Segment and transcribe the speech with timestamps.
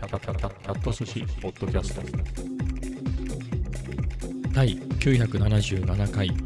[0.00, 2.00] キャキャキャキャキャット寿司ポッドキャスト
[4.50, 6.36] 第977回今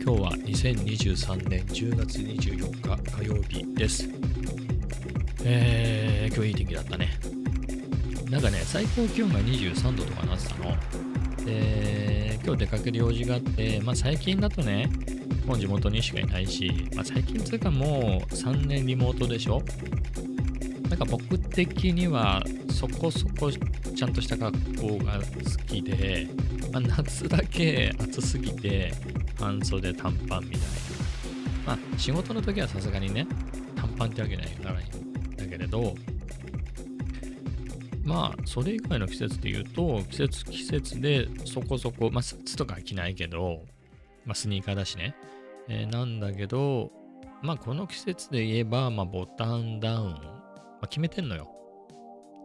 [0.00, 4.08] 日は2023年10月24日火曜日です
[5.44, 7.10] えー、今日いい天気だったね
[8.28, 14.90] なんかね最高気温が23度とかなってたので今日出かける用事があってまあ最近だとね
[15.46, 19.62] もう地元にしかいないし、まあ、最近つうかもう3年リモートでしょ
[20.94, 22.40] なんか僕的には
[22.70, 26.28] そこそこちゃんとした格好が好きで、
[26.72, 28.94] まあ、夏だけ暑すぎて
[29.36, 30.66] 半袖短パンみたいな。
[31.66, 33.26] まあ仕事の時はさすがにね、
[33.74, 35.96] 短パンってわけないからいんだけれど、
[38.04, 43.62] まあそれ以外の季節で言うと、季節季節でそこそこ、まあスーツとか着ないけど、
[44.24, 45.16] まあスニーカーだしね、
[45.68, 46.92] えー、なんだけど、
[47.42, 50.33] まあこの季節で言えば、まあボタンダウン、
[50.84, 51.50] あ、決めてんのよ。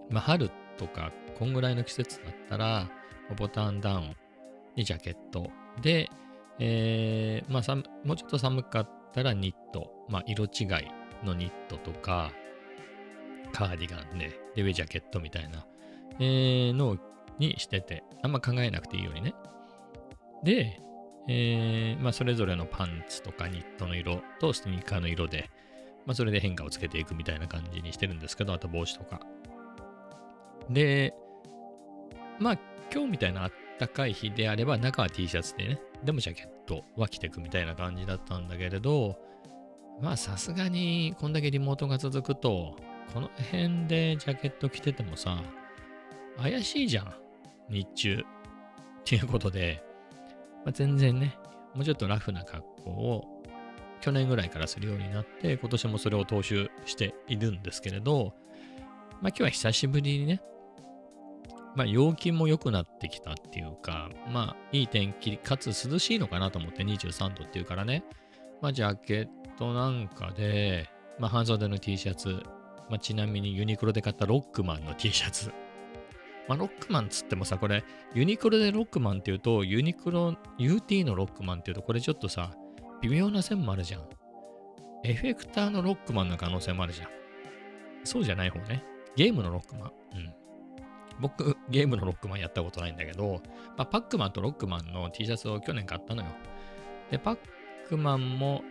[0.09, 2.89] まあ春とか、こんぐらいの季節だったら、
[3.37, 4.15] ボタンダウン
[4.75, 5.49] にジャケット
[5.81, 6.09] で、
[6.59, 10.67] えー、まあもうちょっと寒かったらニット、まあ色違い
[11.23, 12.31] のニットとか、
[13.53, 15.65] カーディガンで、で、上ジャケットみたいな、
[16.19, 16.97] えー、の
[17.37, 19.33] にしてて、あんま考えなくていいようにね。
[20.43, 20.81] で、
[21.27, 25.49] えー、まあそれぞれのパンツとかニットの色とスニーカーの色で、
[26.09, 29.21] まあそれで変化をつけていくみたいな感じにしてるんですけど、あと帽子とか。
[30.67, 31.13] で、
[32.39, 32.59] まあ
[32.91, 39.19] 今日みたいなあったかい日であれば中は T シャツでね、でもジャケットは着ていくみたいな感じだったんだけれど、
[40.01, 42.75] まあさすがにこんだけリモートが続くと、
[43.13, 45.43] この辺でジャケット着ててもさ、
[46.41, 47.13] 怪しいじゃん、
[47.69, 48.15] 日中。
[48.15, 48.23] っ
[49.05, 49.83] ていうことで、
[50.65, 51.37] まあ、全然ね、
[51.75, 53.28] もうちょっとラフな格好を
[54.01, 58.33] 去年ぐらいからするようになって、今年もそれを踏襲しているんですけれど、
[59.21, 60.41] まあ今日は久しぶりにね、
[61.75, 68.03] まあ陽気も良くなってきたっていうか、まあいい天気かつ涼しいのかなと思って23度っていうからね、
[68.61, 72.41] まあジャケットなんかで、まあ半袖の T シャツ、
[72.89, 75.51] まあちなみにユニクロで買ったロックマンの T シャツ。
[76.47, 77.83] まあロックマンつってもさ、これ
[78.15, 82.51] ユニクロでロックマンっていうと、ユニクロ UT のロックマンっていうと、これちょっとさ、
[83.01, 84.01] 微妙な線もあるじゃん。
[85.03, 87.09] エフェクターのロックマンの可能性もあるじゃん。
[88.03, 88.83] そうじゃない方ね。
[89.15, 89.91] ゲームのロックマン。
[90.15, 90.33] うん。
[91.19, 93.41] 僕、ゲームのロックマンやったことないんだけど、
[93.77, 96.29] まあ、パックマンとロックマンの T シャツを去年買ったのよ。
[97.11, 97.37] で、パッ
[97.87, 98.63] クマンも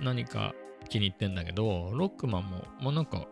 [0.00, 0.54] 何か
[0.88, 3.26] 気に入ってんだけど、ロックマンも、もうなんか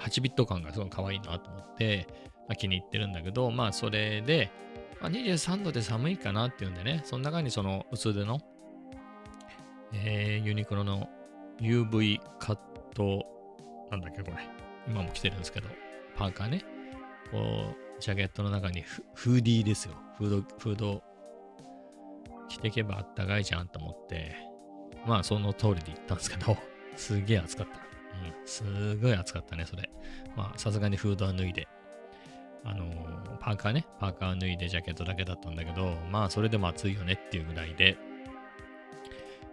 [0.00, 2.06] 8ビット感がすごい可愛いなと思って、
[2.48, 4.50] まあ、気に入ってるんだけど、まあそれで、
[5.00, 8.40] まあ、23度で寒いかなっていうんでね、その中にその薄手の、
[9.92, 11.08] えー、ユニクロの
[11.60, 12.58] UV カッ
[12.94, 13.26] ト、
[13.90, 14.36] なんだっけこれ。
[14.88, 15.68] 今も着てるんですけど、
[16.16, 16.64] パーカーね。
[17.30, 19.94] こう、ジャケットの中にフーディーですよ。
[20.16, 21.02] フード、フード
[22.48, 24.34] 着ていけばあったかいじゃんと思って、
[25.06, 26.56] まあその通りで言ったんですけど、
[26.96, 27.78] すげえ暑かった。
[27.78, 29.88] うん、すごい暑かったね、それ。
[30.36, 31.68] まあさすがにフードは脱いで。
[32.62, 37.96] あのー、パーカーね、パーカー脱いでジャケットだけだったんだけど、まあそれでも暑いよねっていうぐらいで、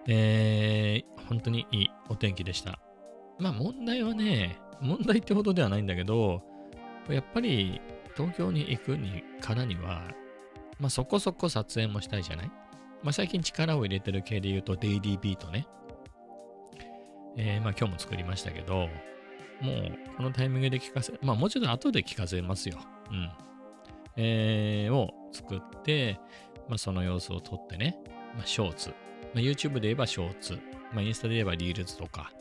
[0.07, 2.79] えー、本当にいいお天気でした。
[3.39, 6.41] まあ問題はね、問題ってほどではないんだけど、
[7.09, 7.81] やっぱり
[8.15, 10.03] 東京に行くにからには、
[10.79, 12.47] まあそこそこ撮影もしたいじゃない？
[13.03, 15.67] まあ最近力を入れてる系で言うとデイリービートね。
[17.35, 18.87] えー、まあ今日も作りましたけど、
[19.61, 22.77] もうこのタイミングで聞かせ、まあもうちょっと後で聞かせますよ。
[23.11, 23.29] うん。
[24.15, 26.19] えー、を作って、
[26.67, 27.97] まあその様子を撮ってね、
[28.35, 28.93] まあショーツ。
[29.33, 30.59] まあ YouTube で言えばショーツ。
[30.93, 32.31] まあインスタで言えばリールズとか、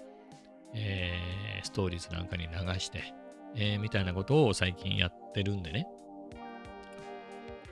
[0.75, 3.15] えー、ストーリーズなんかに流して、
[3.55, 5.87] えー、みたいなことを最近やってるんでね。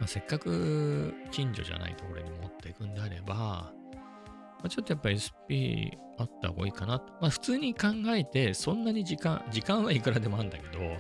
[0.01, 3.73] まあ、せっかく近所じゃないところに持っていくんであれば、ま
[4.65, 6.97] あ、ちょっとやっぱ SP あった方がいいかな。
[7.21, 10.97] まあ、普通に考えて、そんなに時間、時間はいくらでもあるんだけど、ま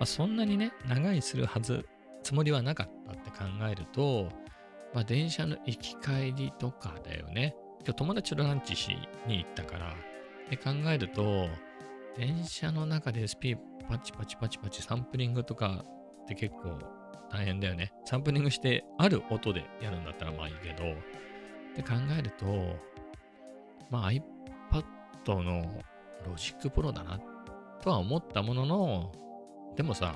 [0.00, 1.86] あ、そんなにね、長いするはず、
[2.22, 4.30] つもりはなかったって考えると、
[4.94, 7.54] まあ、電車の行き帰りとかだよね。
[7.80, 8.96] 今日友達とランチし
[9.26, 9.94] に行ったから、
[10.50, 11.46] で考えると、
[12.16, 13.56] 電車の中で SP
[13.88, 15.84] パチパチパチパチサンプリングとか
[16.22, 16.78] って結構
[17.30, 17.92] 大変だよね。
[18.04, 20.94] サンプリングしてある音でやるんだったらまあいいけど、っ
[21.74, 22.46] て考えると、
[23.90, 25.62] まあ iPad の
[26.26, 27.20] Logic Pro だな
[27.82, 29.12] とは思ったものの、
[29.76, 30.14] でもさ、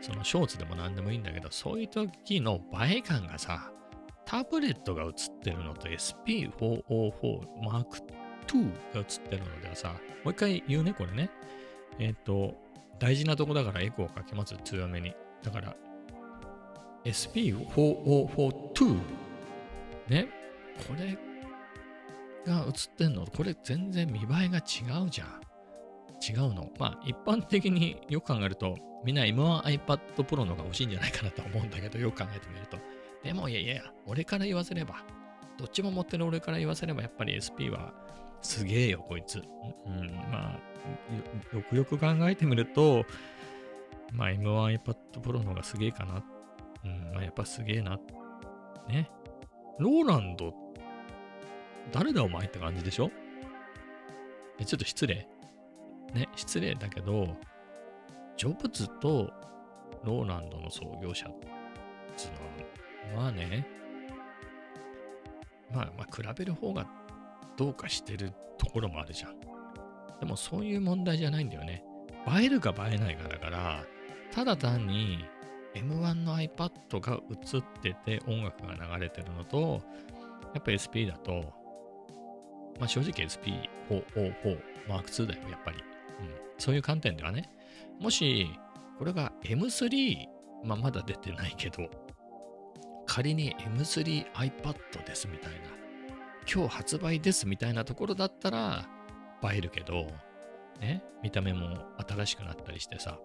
[0.00, 3.70] そのショーツでも何でもいいんだけど、そういう時の映え感がさ、
[4.24, 5.12] タブレットが映っ
[5.42, 6.82] てるのと SP404
[7.62, 8.02] Mark
[8.46, 9.94] II が映ってるのではさ、
[10.24, 11.30] もう一回言うね、これね。
[11.98, 12.54] えっ、ー、と、
[12.98, 15.14] 大事なとこだからエコーをかけます、強めに。
[15.42, 15.76] だから、
[17.04, 18.98] SP4042。
[20.08, 20.28] ね。
[20.86, 21.18] これ
[22.46, 25.40] が映ってんのこれ全然見栄えが違うじゃん。
[26.22, 26.70] 違うの。
[26.78, 32.78] まあ、一般的によく考えると、みんな M1iPad Pro のが欲しいんじゃないかなと思うんだけど、よく考えてみると。
[33.22, 35.04] でも、いやいや、俺から言わせれば、
[35.58, 37.92] どっちも持ってる俺から言わせれば、やっぱり SP は
[38.42, 39.38] すげえよ、こいつ。
[39.38, 40.60] うん、まあ
[41.56, 43.04] よ、くよく考えてみると、
[44.12, 46.24] まあ、M1iPad Pro のがすげえかな。
[46.84, 47.98] うん、まあ、やっぱすげえな。
[48.88, 49.10] ね。
[49.78, 50.54] ローランド、
[51.92, 53.10] 誰だお前って感じでしょ？
[54.64, 55.26] ちょっと失礼。
[56.12, 57.36] ね、失礼だけど、
[58.40, 59.30] ジョブズと
[60.02, 61.26] ローランドの創業者
[62.16, 62.30] つ
[63.12, 63.66] うのは、ね、
[65.70, 66.86] まあまあ比べる方が
[67.58, 69.38] どうかしてるところもあるじゃん。
[70.20, 71.84] でもそういう問題じゃないんだよね。
[72.40, 73.84] 映えるか映えないかだから、
[74.32, 75.22] ただ単に
[75.74, 79.82] M1 の iPad が映ってて音楽が流れてるのと、
[80.54, 81.52] やっぱ SP だと、
[82.78, 84.58] まあ正直 SP404
[84.88, 85.76] M2 だよ、やっぱり。
[85.76, 85.84] うん、
[86.56, 87.50] そういう観点ではね、
[87.98, 88.50] もし、
[88.98, 90.26] これが M3、
[90.64, 91.88] まあ、まだ出てないけど、
[93.06, 95.58] 仮に M3iPad ですみたいな、
[96.52, 98.88] 今日発売ですみたいなところだったら
[99.42, 100.06] 映えるけど、
[100.80, 101.76] ね、見た目も
[102.08, 103.18] 新しくなったりしてさ、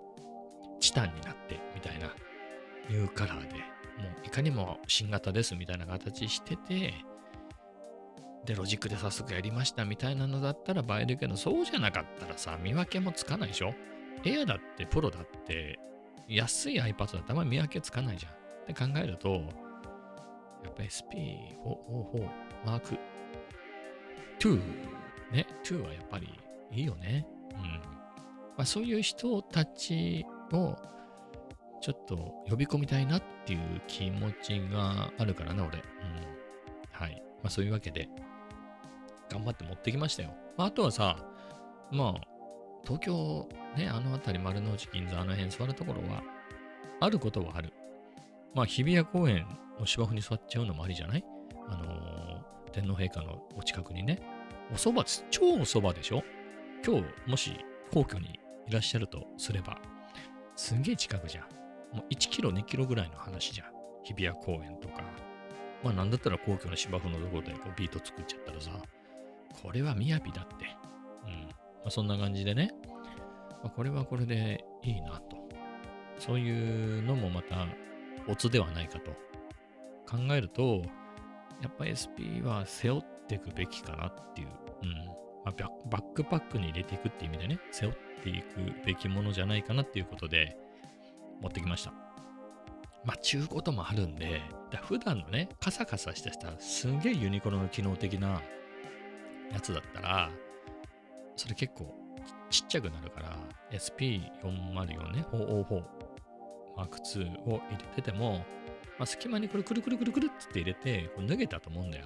[0.80, 2.14] チタンになってみたいな、
[2.90, 3.60] ニューカラーで、も
[4.24, 6.94] ういかにも新型ですみたいな形してて、
[8.46, 13.74] で、ロジックで早速やりましたみたいなのだったら映えるけど、そうじゃなかったらさ、見分けもつかないでしょ？
[14.24, 15.80] エアだってプロだって
[16.28, 18.32] 安い iPad だったらあんまり見分けつかないじゃん。
[18.32, 18.36] っ
[18.66, 19.30] て考えると、
[20.64, 22.30] やっぱ SP44
[22.66, 22.98] マーク
[24.40, 24.60] 2
[25.32, 26.40] ね、2はやっぱり
[26.72, 27.28] いいよね。
[27.52, 27.62] うん。
[27.62, 27.80] ま
[28.58, 30.76] あそういう人たちを
[31.82, 32.16] ちょっと
[32.50, 35.78] 呼び込みたいなっていう気持ちがあるからな、俺。
[35.78, 35.84] うん。
[36.92, 37.22] はい。
[37.44, 38.10] まあそういうわけで、
[39.30, 40.34] 頑張って持ってきましたよ。
[40.58, 41.18] まあ、あとはさ、
[41.92, 42.35] まあ、
[42.86, 46.22] 東京、ね、あの辺り丸の内銀座あの辺座るところは、
[47.02, 47.74] あることはある。
[48.54, 49.46] まあ、日比谷公園
[49.80, 51.26] の芝生に座っちゃうのもありじゃない？
[51.68, 54.20] あのー、天皇陛下のお近くにね。
[54.72, 56.24] お蕎麦超お蕎麦でしょ？
[56.86, 57.58] 今日、もし
[57.92, 59.78] 皇居にいらっしゃるとすれば、
[60.56, 61.44] すんげえ近くじゃん。
[61.96, 63.68] もう1キロ、2キロぐらいの話じゃん。
[64.04, 65.02] 日比谷公園とか。
[65.84, 68.72] まあなんだったら皇居の芝生のところでこうビート作っちゃったらさ、
[69.62, 70.66] これは雅だって。
[71.26, 71.50] うん。
[71.86, 72.72] まあ、そんな感じでね、
[73.64, 75.38] まあ、これはこれでいいなと。
[76.18, 77.68] そういうのもまた、
[78.28, 79.12] オツではないかと
[80.10, 80.82] 考えると、
[81.62, 84.48] やっぱ SP は背負っていくべきかなっていう。
[84.82, 84.94] うん。
[85.46, 88.46] まあ、バックパックに入れていくっていう意味でね、背負っていく
[88.84, 90.58] べきものじゃないかなっていうことで、
[91.40, 91.92] 持ってきました。
[93.04, 94.42] まあ、ちゅうこともあるんで、
[94.72, 98.42] だ普段のね、カサカサしたしたすんげえユニクロの機能的な
[99.52, 100.32] やつだったら、
[101.36, 101.94] それ結構
[102.50, 103.36] ちっちゃくなるから、
[103.72, 105.84] SP404 ね、404
[106.78, 108.46] M2 を入れてても、
[108.98, 112.06] まあ、隙間にこれくるくるくるくるって入れて、これ脱げたと思うんだよ。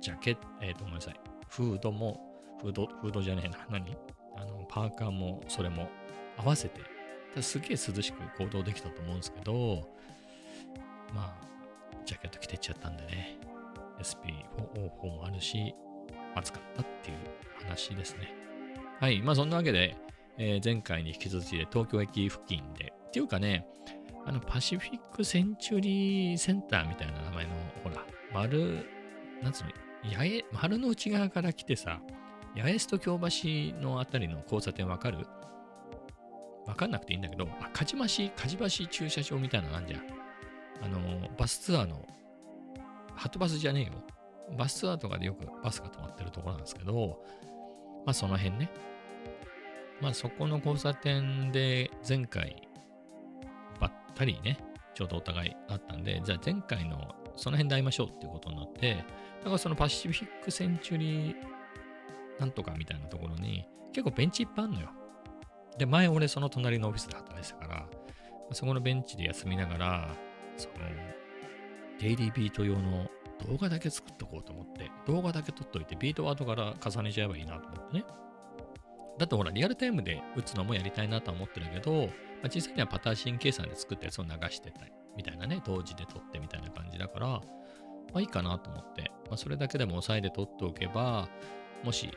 [0.00, 1.20] ジャケット、えっ、ー、と、ごめんなさい。
[1.48, 2.20] フードも、
[2.60, 3.58] フード、フードじゃねえな。
[3.70, 3.96] 何？
[4.36, 5.88] あの、パーカーも、それも
[6.38, 6.80] 合わせて、
[7.42, 9.88] すげえ涼しく行動できたと思うんですけど、
[11.14, 11.50] まあ、
[12.04, 13.38] ジャケット着てっちゃったんでね。
[13.98, 15.74] SP404 もあるし、
[16.34, 17.16] 暑かったっていう
[17.62, 18.39] 話ですね。
[19.00, 19.22] はい。
[19.22, 19.96] まあそんなわけで、
[20.36, 23.66] えー、前回に引き続きで東京駅付近で、っていうかね、
[24.26, 27.50] あのパシフィックセンチュリーセンターみたいな名前の、
[27.82, 28.04] ほら、
[28.34, 28.84] 丸、
[29.42, 29.70] なんつうの、
[30.14, 32.02] 八重、丸の内側から来てさ、
[32.54, 35.26] 八重洲と京橋のあたりの交差点わかる？
[36.66, 40.02] わかんなくていいんだけど、あ、かじまし、かじばし駐車場みたいなのあんじゃん。
[40.82, 42.06] あの、バスツアーの、
[43.14, 44.04] ハトバスじゃねえよ。
[44.58, 47.24] バスツアーとかでよくバスが止まってるところなんですけど、
[48.04, 48.70] まあその辺ね。
[50.00, 52.68] まあそこの交差点で前回
[53.78, 54.58] ばったりね、
[54.94, 59.04] ちょうどお互いあったんで、じゃあ前回のその辺で会いましょうっていうことになって、
[59.38, 61.34] だからそのパシフィックセンチュリー
[62.38, 64.90] なんとかみたいなところに結構ベンチいっぱいあるのよ。
[65.78, 67.86] で、前俺その隣のオフィスで働いてたから、
[68.52, 70.08] そこのベンチで休みながら、
[70.56, 70.74] その、
[71.98, 73.08] デイリービート用の
[73.48, 78.04] 動画だけ作っとこうと思って、動画だけ撮っといて、ビートは後から重ねちゃえばいいなと思ってね。
[79.18, 87.42] だってほら、リアルタイムで打つのもやりたいなとは思ってるけど、まあ、実際にはパターシン計算で作ったやつを流してたり、みたいなね、同時で撮ってみたいな感じだから、ま
[88.14, 91.28] あいいかなと思って、まあ、それだけでも押さえで撮っておけば、
[91.84, 92.10] もし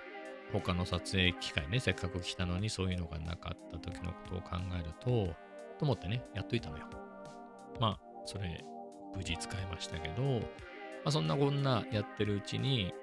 [0.51, 5.33] 他の撮影機会ね、せっかく来たのにそういうのがなかった時のことを考えると、
[5.79, 6.85] と思ってね、やっといたのよ。
[7.79, 8.63] まあ、それ、
[9.15, 10.41] 無事使いましたけど、
[11.03, 12.93] まあ、そんなこんなやってるうちに、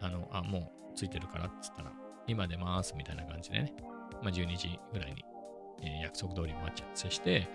[0.00, 1.92] あの、あ、もうついてるからっつったら、
[2.26, 3.72] 今出ますみたいな感じでね、
[4.22, 5.24] まあ、12時ぐらいに、
[5.82, 7.48] えー約束通り待ち合わせして、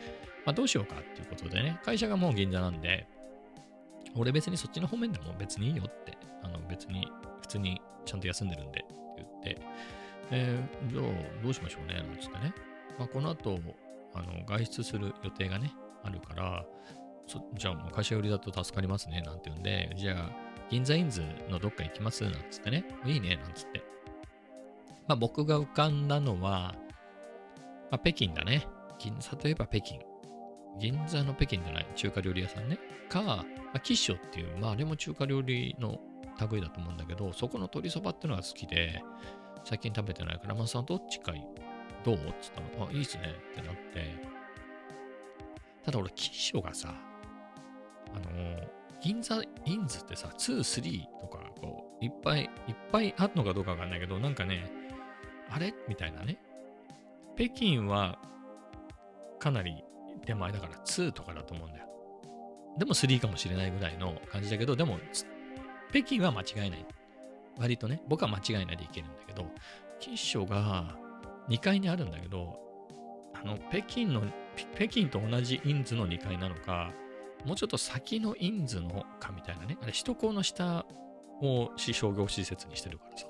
[0.45, 3.07] まあ、どうしようかっていうことでね、会社がもう銀座なんで、
[4.15, 7.07] 俺別にそっちの方面でも別にいいよって、あの別に
[7.41, 9.61] 普通にちゃんと休んでるんでって言って、
[10.31, 12.53] えーじゃあどうしましょうねなんつってね。
[12.99, 13.59] まあ、この後、
[14.13, 16.65] あの外出する予定がね、あるから、
[17.27, 20.29] じゃあもう会社寄りだと助かりますねなんて言うんで、じゃあ
[20.69, 22.23] 銀座インズのどっか行きます？
[22.23, 23.83] なんつってね、いいねなんつって。
[25.07, 26.75] まあ僕が浮かんだのは、
[27.89, 28.65] まあ、北京だね。
[28.99, 29.99] 銀座といえば北京。
[30.79, 32.79] 銀座の北京じゃない、中華料理屋さんね。
[33.09, 35.99] か、まあ、キッショっていう、まああれも中華料理の
[36.49, 39.03] 類だと思うんだけど、そこの鶏そばってのが好きで、
[39.65, 41.45] 最近食べてないから、まあさんどっちかい
[42.05, 42.15] どう？
[42.15, 44.31] っつったら、あ、いいっすねってなって。
[45.83, 46.95] ただ俺、キッショがさ、
[48.15, 54.71] あのー銀座インズってさ、2、3とか、こう、いっぱいいっぱいあるのかどうかわかんないけど、なんかね、
[55.49, 55.73] あれ？
[55.89, 56.37] みたいなね。
[57.35, 58.19] 北京は
[59.39, 59.83] かなり
[60.25, 61.87] 手前だから2とかだと思うんだよ。
[62.77, 64.99] でも3かもしれないぐらいの感じだけど、でも、
[65.89, 66.85] 北京は間違いない。
[67.57, 69.45] 割とね、僕は間違いないでいけるんだけど、
[69.99, 70.95] キッショが
[71.49, 72.59] 2階にあるんだけど、
[73.33, 74.21] あの、北京の、
[74.75, 76.93] 北京と同じインズの2階なのか、
[77.45, 79.77] もうちょっと先のインズのかみたいなね。
[79.81, 80.85] あれ、首都高の下
[81.41, 83.27] を市商業施設にしてるからさ、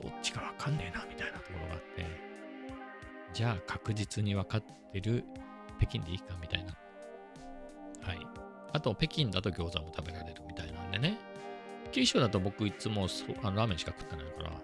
[0.00, 2.06] どっちかわかんねえな、みたいなところがあって、
[3.32, 4.62] じゃあ確実に分かっ
[4.92, 5.24] てる
[5.78, 6.74] 北京でいいか、みたいな。
[8.02, 8.26] はい。
[8.72, 11.18] あと、北京だと餃子も食べられるみたいなんでね。
[11.92, 14.56] 九州だと僕いつもそあラーメンしか食ってないから、ま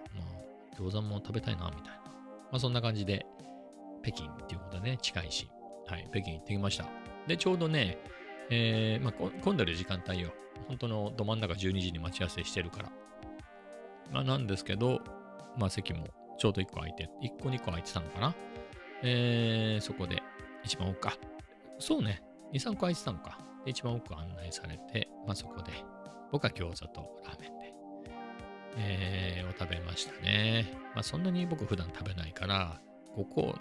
[0.73, 2.01] あ、餃子も食べたいな、みたいな。
[2.05, 2.11] ま
[2.53, 3.25] あ、そんな感じで、
[4.01, 5.49] 北京っていうことでね、近いし、
[5.87, 6.85] はい、北京行ってきました。
[7.27, 7.97] で、ちょうどね、
[8.49, 9.13] えーまあ、
[9.43, 10.33] 混んでる時間帯よ。
[10.67, 12.91] 本当のど真ん中12時に待ち合わせしてるから。
[14.11, 15.01] まあ、なんですけど、
[15.57, 18.35] まあ、席もちょうど1個空いて、1個2個空いてたのかな。
[19.03, 20.21] えー、そこで
[20.63, 21.13] 一番奥か。
[21.79, 22.23] そうね、
[22.53, 23.39] 2、3個空いてたのか。
[23.65, 25.71] で一番奥案内されて、まあ、そこで、
[26.31, 27.73] 僕は餃子とラーメンで、
[28.77, 30.71] えーを食べましたね。
[30.93, 32.81] まあ、そんなに僕普段食べないから、
[33.15, 33.55] 5個、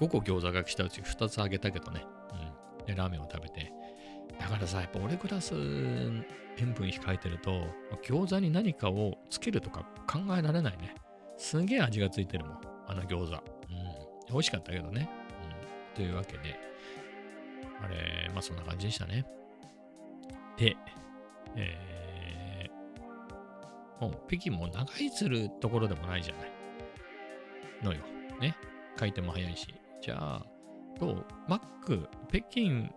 [0.00, 2.04] 5個餃子が来たうち2つあげたけどね。
[2.80, 2.86] うん。
[2.86, 3.72] で、ラーメンを食べて。
[4.38, 5.54] だからさ、やっぱ俺クラス
[6.58, 7.66] 塩分控えてると、
[8.02, 10.94] 餃子に何かをつけるとか考えられないね。
[11.36, 12.60] すげえ味がついてるもん。
[12.86, 13.32] あの餃子。
[13.32, 13.40] うん。
[14.28, 15.08] 美味しかったけどね。
[15.92, 15.96] うん。
[15.96, 16.58] というわけで、
[17.82, 19.24] あれ、まあそんな感じでしたね。
[20.56, 20.76] で、
[21.56, 26.52] えー、もう北京も長居するところでもないじゃない。
[27.82, 28.00] のよ。
[28.40, 28.56] ね。
[28.96, 29.74] 回転も早いし。
[30.00, 30.46] じゃあ、
[31.00, 31.26] どう？
[31.48, 32.88] マック、北京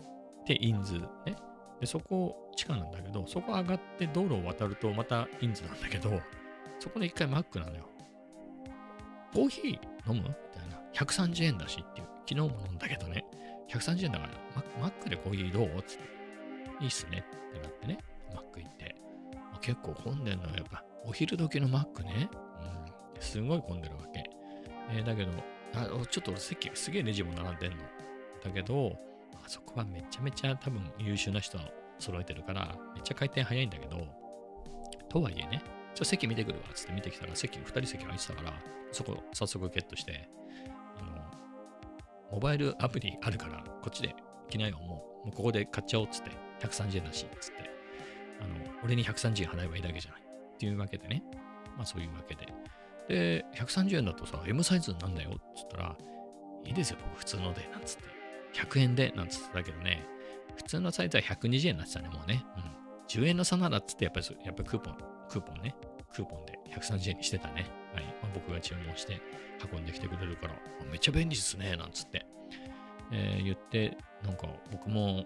[0.53, 0.93] ってインズ
[1.25, 1.35] ね。
[1.81, 6.21] で、そこ地下なんだけど、そこ上がって道路を渡るとまたインズなんだけど、
[6.79, 7.89] そこで一回マックなのよ。
[9.33, 10.29] コーヒー飲む？
[10.29, 10.81] みたいな。
[10.93, 12.07] 130円だしっていう。
[12.27, 13.25] 昨日も飲んだけどね。
[13.69, 15.83] 130円だから、ママックでコーヒーどう？
[15.83, 16.03] つって。
[16.79, 17.97] いいっすねってなってね。
[18.33, 18.95] マック行って。
[19.53, 20.55] あ結構混んでんのよ。
[20.55, 22.29] やっぱ、お昼時のマックね。
[23.15, 23.21] うん。
[23.21, 24.23] すごい混んでるわけ。
[24.91, 25.31] えーだけど、
[25.73, 27.77] あちょっと俺席、すげえレジも並んでんの。
[28.43, 28.97] だけど、
[29.47, 31.57] あそこはめちゃめちゃ多分優秀な人
[31.99, 34.05] 揃えてるから、めっちゃ回転早いんだけど、
[35.09, 35.63] とはいえね、
[35.95, 38.53] ちょ席見てくるわっつって見てきたら、席、2人席空いてたから、
[38.91, 40.29] そこ早速ゲットして、
[40.99, 44.13] あの、モバイルアプリあるから、こっちで
[44.49, 47.71] 来なよ、もう、もうここで買っちゃおうっつって、130円だし、っつって、
[48.41, 50.21] あの、俺に130円払えばいいだけじゃない。
[50.21, 51.23] っていうわけでね、
[51.77, 52.47] まあそういうわけで。
[53.07, 55.95] で、130円だとさ、M サイズなんだよっつったら、
[56.65, 58.16] いいですよ、僕普通ので、なんつって。
[58.57, 60.03] 100円で、なんつってたけどね、
[60.55, 62.43] 普通のサイズは120円になってたね、もうね。
[62.57, 62.63] うん。
[63.07, 64.97] 10円の差ならっつって、やっぱり、やっぱりクーポン、
[65.29, 65.75] クーポンね。
[66.13, 67.67] クーポンで130円にしてたね。
[67.93, 68.03] はい。
[68.21, 69.21] まあ、僕が注文して
[69.71, 70.53] 運んできてくれるから、
[70.89, 72.25] めっちゃ便利ですね、なんつって。
[73.11, 75.25] えー言って、なんか僕も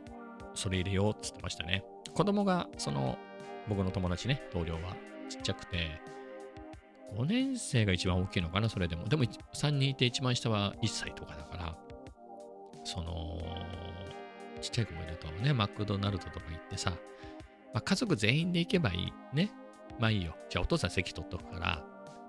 [0.53, 1.83] それ入れようっつってましたね。
[2.13, 3.17] 子供が、その、
[3.67, 4.95] 僕の友達ね、同僚は
[5.29, 6.01] ちっちゃくて、
[7.15, 9.07] 5年生が一番大きいのかな、それでも。
[9.07, 11.77] でも3人いて一番下は1歳とかだから、
[12.91, 13.39] その、
[14.59, 16.91] ちっちゃい子もいるとね、マクドナルドとか行ってさ、
[17.73, 19.49] まあ、家族全員で行けばいいね。
[19.97, 20.35] まあいいよ。
[20.49, 21.85] じゃあお父さん席取っとくから、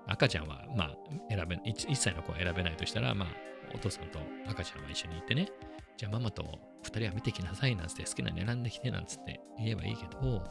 [0.07, 0.97] 赤ちゃんはまあ
[1.29, 3.29] 選べ、1, 1歳の子は選べないとしたら、まあ
[3.75, 5.49] お父さんと赤ちゃんは一緒に行ってね。
[5.97, 6.43] じゃあママと
[6.83, 10.43] 2人は見てきなさいなんつって好きなの選んできてなんつって言えばいいけど、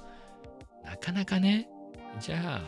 [0.84, 1.68] なかなかね、
[2.20, 2.60] じゃあ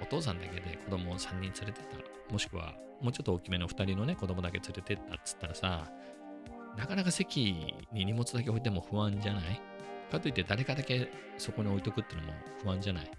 [0.00, 5.90] お父さんだけで子供を3人連れてった、もしくはもうちょっと大きめの2人のね、子供だけ連れてったっつったらさ、
[6.76, 9.60] なかなか席に荷物だけ置いても不安じゃない？
[10.10, 13.10] かといって誰かだけそこに置いとくっていうのも不安じゃない？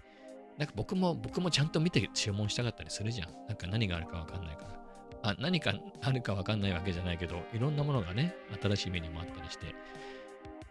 [0.58, 3.28] なんか僕も、僕もちゃんと見て注文したかったりするじゃん。
[3.46, 5.30] なんか何があるかわかんないから。
[5.30, 9.66] あ、何かあるかわかんないわけじゃないけど、いろんなものがね、新しいメニューもあったりして、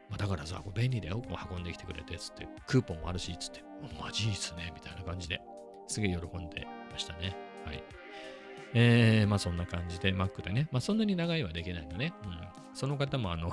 [0.10, 3.64] まあ、だからさ、これ便利だよ、こう運んできてくれて、つって、クーポンもあるし、つって、
[4.02, 5.40] マジいいっすね、みたいな感じで、
[5.88, 7.36] すげえ喜んでましたね。
[7.66, 7.84] はい。
[8.78, 12.14] えー、まあそんな感じで、Mac でね、まあそんなに長いはできないのね。
[12.26, 12.76] うん。
[12.76, 13.50] その方も、あの、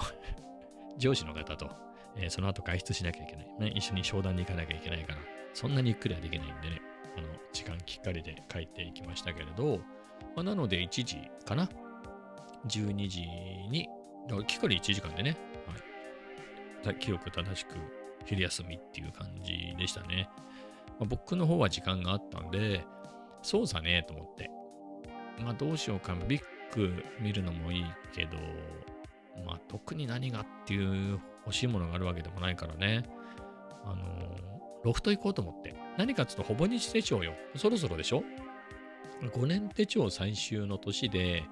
[0.98, 1.70] 上司の方と、
[2.16, 3.72] えーその後外出しなきゃいけない、ね。
[3.74, 5.18] 一緒に商談に行かなきゃいけないから、
[5.54, 6.82] そんなにゆっくりはできないんでね、
[7.16, 9.78] あの、時間きっかりで帰っていきましたけれど、
[10.34, 11.68] まあ、なので1時かな
[12.66, 13.20] ?12 時
[13.70, 13.88] に、
[14.26, 15.36] だからきっかり1時間でね、
[16.84, 16.96] はい。
[16.96, 17.76] 記憶正しく
[18.24, 20.28] 昼休みっていう感じでしたね。
[20.98, 22.84] まあ、僕の方は時間があったんで、
[23.42, 24.50] そうさねと思って。
[25.40, 26.42] まあどうしようか、ビッ
[26.74, 27.84] グ見るのもいい
[28.14, 28.36] けど、
[29.44, 30.78] まあ特に何がってい
[31.14, 33.04] う欲しいものがあるわけでもないからね。
[33.84, 34.52] あの
[34.84, 35.74] ロフト行こうと思って。
[35.96, 37.34] 何かっつうと、ほぼ日手帳よ。
[37.56, 38.24] そろそろでしょ
[39.20, 41.44] ?5 年手帳最終の年で、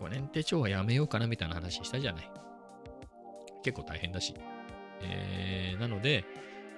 [0.00, 2.30] 5年手帳はやめようかなみたいな話したじゃない。
[3.62, 4.34] 結構大変だし。
[5.02, 6.24] えー、なので、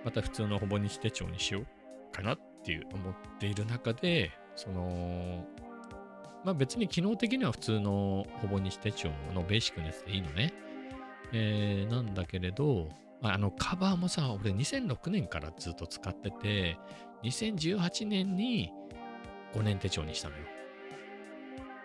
[0.04, 1.66] また普通のほぼ日手帳にしよう
[2.12, 5.46] かなっていう思っている中で、その、
[6.44, 10.52] まあ別に機能的には普通のほぼ日手帳のベーシックなやつでいいのね。
[11.32, 12.88] えー、なんだけれど、
[13.22, 16.78] あのカバーもさ、俺2006年からずっと使ってて、
[17.22, 18.72] 2018年に
[19.54, 20.42] 5年手帳にしたのよ。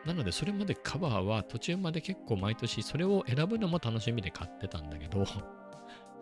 [0.05, 5.25] なので、それまでカバーは途中まで結構毎年それを選ぶのも楽しみで買ってたんだけど、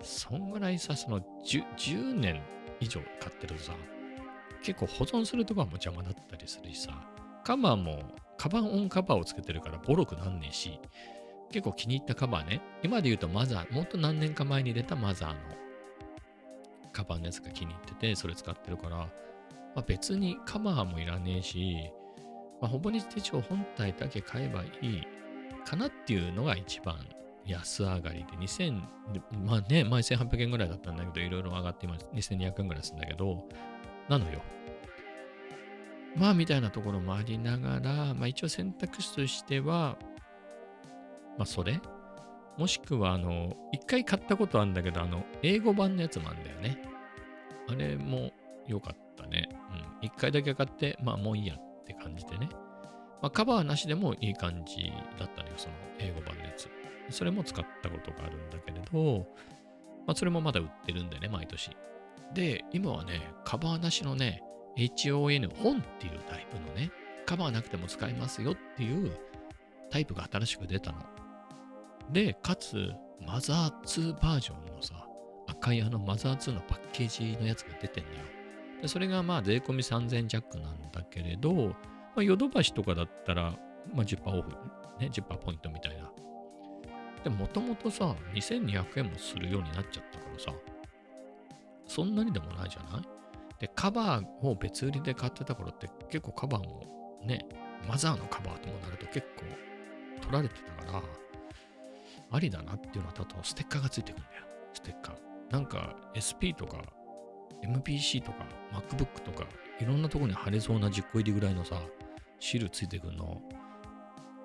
[0.01, 2.41] そんぐらいさ、その 10, 10年
[2.79, 3.73] 以上買ってるとさ、
[4.61, 6.93] 結構保存するとこはも邪魔だったりするしさ、
[7.43, 8.03] カバーも、
[8.37, 10.79] カバンオンカバーをつけてるからボロくなんねえし、
[11.51, 15.35] 結構気に入ったカバーね、今で言うとマザー、もっと何年か前に出たマザーの
[16.91, 19.07] カバーのやつが気に入ってて、それ使ってるから、ま
[19.77, 21.91] あ、別にカバーもいらねえし、
[22.61, 25.03] まあ、ほぼ日手帳本体だけ買えばいい
[25.65, 26.97] かなっていうのが一番
[27.45, 28.81] 安上がりで、2000、
[29.45, 33.43] まあね、前1800円ぐらいだったんだけど、いろいろ上がって今2200円ぐらいするんだけど、
[34.09, 34.41] なのよ。
[36.15, 39.97] まあ、みたいなところもありながら、まあ一応選択肢としては、
[41.37, 41.79] まあそれ？
[42.57, 46.81] もしくは、あの、一回買ったことあるんだけど、あの、英語版のやつもあるんだよね。
[47.67, 48.31] あれも
[48.65, 49.49] 良かったね。
[50.01, 50.07] うん。
[50.07, 52.47] 一回だけ買って、まあもういいやって感じでね。
[53.21, 56.69] まあカバーなしでもいい感じだったのよ、その英語版のやつ。
[57.09, 59.27] それも使ったことがあるんだけれど、
[60.07, 61.71] まあそれもまだ売ってるんでね、毎年。
[62.33, 64.41] で、今はね、カバーなしのね、
[64.77, 66.91] HON 本っていうタイプのね、
[67.25, 69.11] カバーなくても使えますよっていう
[69.89, 70.97] タイプが新しく出たの。
[72.11, 72.91] で、かつ、
[73.25, 75.07] マザー2バージョンのさ、
[75.47, 78.17] 赤いあのマザー2のパッケージのやつが出てんのよ。
[78.81, 81.73] で、それがまあ税込み3000弱なんだけれど、ま
[82.17, 83.57] あ、ヨドバシとかだったら、
[83.93, 84.49] まあ、10%オフ、
[84.99, 86.11] ね、10%ポイントみたいな。
[87.23, 90.53] でも、もともとさ、2200円もするようになっちゃったからさ、
[91.87, 93.14] そんなにでもないじゃない？
[93.59, 97.45] で、カバーを別売りで買ってた頃って結構カバーもね、
[97.87, 99.45] マザーのカバーともなると結構
[100.21, 101.03] 取られてたから、
[102.31, 104.45] ありだなっていうのと、あとステッカーがついてくんだよ。
[104.73, 105.15] ステッカー。
[105.51, 106.81] なんか SP とか
[107.63, 109.47] MPC とか MacBook とか
[109.79, 111.81] いろんなとこに貼れそうな10個入りぐらいのさ、
[112.39, 113.41] シールついてくるの、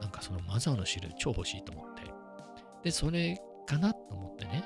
[0.01, 2.03] なんかそのマザーのシール超欲しいと思って。
[2.83, 4.65] で、それかなと思ってね。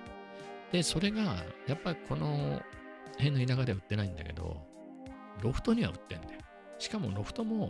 [0.72, 2.60] で、それが、やっぱりこの
[3.18, 4.66] 辺の田舎では売ってないんだけど、
[5.42, 6.40] ロフトには売ってんだよ。
[6.78, 7.68] しかもロフトも、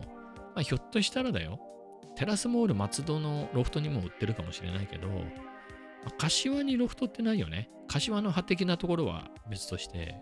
[0.54, 1.60] まあ、ひょっとしたらだよ、
[2.16, 5.14] テラスモール松戸のロフトにも売ってるかもしれないけど、ま
[6.06, 7.70] あ柏にロフトってないよね。
[7.88, 10.16] 柏の派的なところは別として、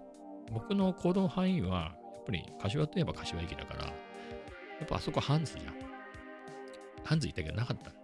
[0.51, 3.93] 僕の行動範囲は、やっぱり柏といえば柏駅だから、や
[4.85, 5.75] っぱあそこハンズじゃん。
[7.05, 7.91] ハンズ行ったけどなかった。
[7.91, 7.97] で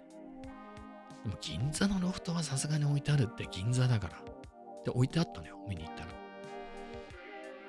[1.28, 4.16] も銀座のロフトはさすがに置いてあるって銀座だから。
[4.84, 6.17] で、置いてあったのよ、見に行ったら。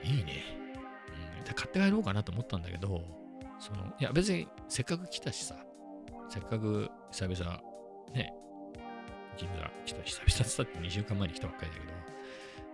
[0.03, 0.43] いいね。
[1.47, 3.01] うん、買って帰ろうかなと思ったんだけど、
[3.59, 5.55] その、いや別にせっかく来たしさ、
[6.29, 7.61] せっかく久々、
[8.13, 8.33] ね、
[9.37, 11.81] 銀座来た、久々って言ったって2週間前に来たばっかりだけ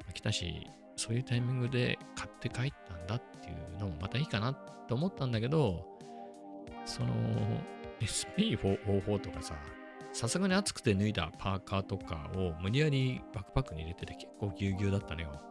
[0.08, 5.86] ど、来たし、そういうタイミングで買って帰ったんだっていうのもまたいいかなと思ったんだけど、
[6.86, 7.14] その
[8.00, 9.56] SP44 とかさ、
[10.14, 15.42] さすがに暑くて脱いだパーカーとかを無理やりバックパックに入れてて結構ぎゅうぎゅうだったのよ。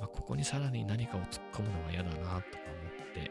[0.00, 2.42] まあ、ここにさらに何かを突っ込むのは嫌だなとか思っ
[3.14, 3.30] て、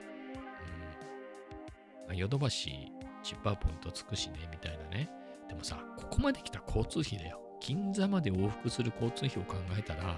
[2.10, 2.91] うんヨドバシ、
[3.23, 5.10] チッパーポイントつくしね、みたいなね。
[5.47, 7.39] でもさ、ここまで来た交通費だよ。
[7.60, 10.15] 銀座まで往復する交通費を考えたら、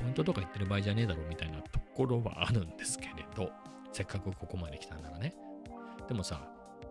[0.00, 3.50] ポイントとか言ってる場合じゃねえだろ、みたいなところはあるんですけれど、
[3.92, 5.34] せっかくここまで来たんならね。
[6.08, 6.40] でもさ、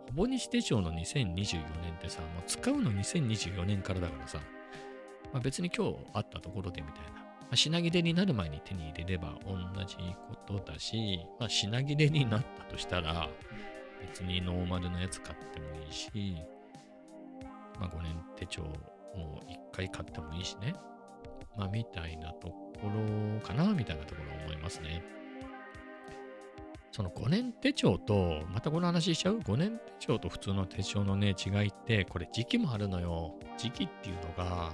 [0.07, 1.35] ほぼ日手帳の2024
[1.81, 4.39] 年ってさ、もう使うの2024年からだからさ、
[5.31, 7.18] まあ、別に今日あったところでみたいな。
[7.49, 9.95] まあ、品切れになる前に手に入れれば同じ
[10.27, 13.27] ことだし、まあ、品切れになったとしたら、
[14.01, 16.09] 別にノーマルのやつ買ってもいいし、
[17.79, 20.73] まあ、5年手帳も1回買ってもいいしね。
[21.57, 25.03] まあ、みたいなところかな、みたいなところ思いますね。
[26.91, 33.35] その5年手帳と、またこの話しちゃう ?5 年手帳と普通の手帳のね、違いって、これ時期もあるのよ。
[33.57, 34.73] 時期っていうのが、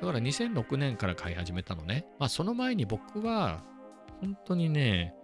[0.00, 2.06] だから2006年から買い始めたのね。
[2.18, 3.62] まあその前に僕は、
[4.20, 5.14] 本当にね、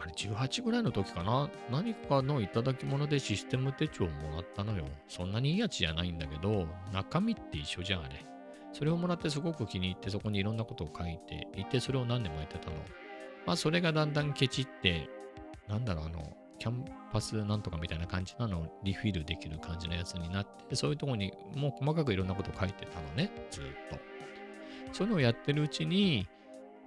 [0.00, 4.84] あれ18ぐらいの時かな何かの頂き物でシステム手帳をもらったのよ。
[5.08, 8.24] そんなにいいやつじゃないんだけど、中身って一緒じゃん、あれ。
[8.72, 12.76] それをもらってすごく気に入って、そこにいろんなことを書いていて、それを何年もやってたの。
[13.46, 15.08] まあそれがだんだんケチって、
[15.68, 23.98] なんだろう、あの、キャンパスなんとかみたいな感じなのをリフィルできる感じのやつになって、そういうとこにもう細かくいろんなこと書いてたのね、ずっと。
[24.92, 26.28] そういうのをやってるうちに、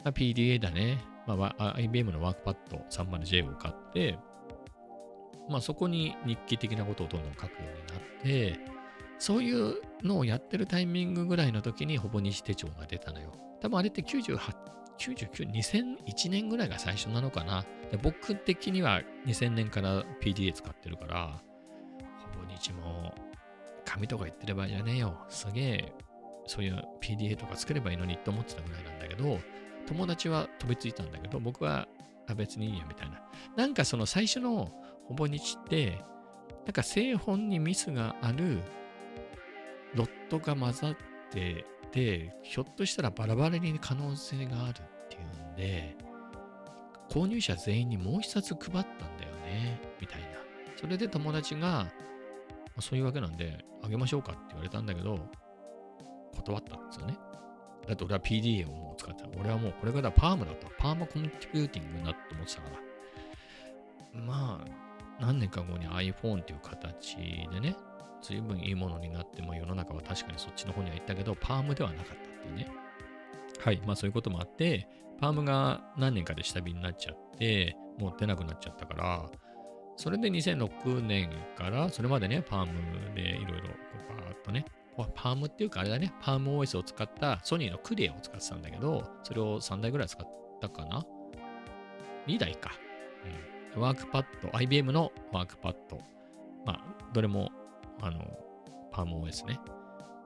[0.03, 4.17] まあ、PDA だね、まあ、IBM のワークパッド 30J を買って、
[5.49, 8.59] まあそこに日記的なことをどんどん書くようになって、
[9.19, 13.31] そういうのをやってるタイミングぐらいの時にほぼ日手帳が出たのよ。
[13.61, 14.37] 多分あれって98
[15.01, 17.65] 99、2001年ぐらいが最初なのかな。
[17.89, 21.41] で僕的には2000年から PDA 使ってるから、
[22.33, 23.13] ほぼ日も
[23.83, 25.25] 紙とか言ってる場合じゃねえよ。
[25.27, 25.93] すげえ、
[26.45, 29.39] そういう PDA とか作ればいいのにって思ってたぐらいなんだけど、
[29.87, 31.87] 友達は飛びついたんだけど、僕は
[32.35, 33.21] 別にいいやみたいな。
[33.57, 34.71] なんかその最初の
[35.05, 35.99] ほぼ日って、
[36.65, 38.61] なんか製本にミスがある
[39.95, 40.97] ロットが混ざっ
[41.31, 44.75] てて、ひょっとしたらバラバラに可能性がある
[45.55, 45.95] で、
[47.09, 50.27] 購入者全員にもう一冊配ったんだよね、みたいな。
[50.75, 51.91] それで友達が、
[52.75, 55.19] ま、そういうわけなんで、あげましょうかって言われたんだけど、
[56.33, 57.17] 断ったんですよね。
[57.87, 59.29] だって俺は PDA をもう使ってた。
[59.39, 60.67] 俺はもうこれからパームだと。
[60.77, 64.21] パーマコンピューティングだと思ってたから。
[64.21, 64.65] まあ、
[65.19, 67.17] 何年か後に iPhone っていう形
[67.51, 67.75] でね、
[68.21, 72.67] 随分いいものになって、まあ、世の中は確かにそっちの方には行ったけど、パームではなかったっていうね。
[73.59, 74.87] はい、まあそういうこともあって、
[75.21, 79.29] パームが何年かで下火になっちゃって、もう出なくなっちゃったから、
[79.95, 83.67] それで2006年から、それまでね、パームでいろいろ
[84.17, 84.65] バーっとね、
[85.15, 90.27] パームっていうかあれだね、パーム OS を使ったソニーのクリエを使ってたんだけど、それを3台ぐらい使っ
[90.59, 91.05] たかな
[92.27, 92.71] ?2 台か。
[93.75, 93.81] うん。
[93.81, 95.99] ワークパッド、IBM のワークパッド。
[96.65, 97.51] まあ、どれも
[98.01, 98.19] あの、
[98.91, 99.59] パーム OS ね。